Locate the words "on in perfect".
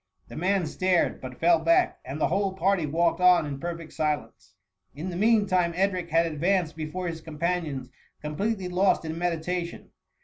3.21-3.93